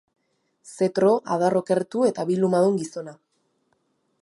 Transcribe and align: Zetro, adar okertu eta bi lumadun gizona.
Zetro, 0.75 1.11
adar 1.35 1.57
okertu 1.61 2.03
eta 2.09 2.27
bi 2.31 2.39
lumadun 2.41 2.81
gizona. 2.83 3.17